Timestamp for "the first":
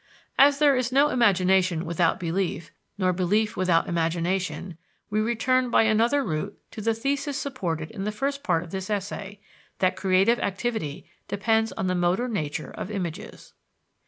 8.03-8.41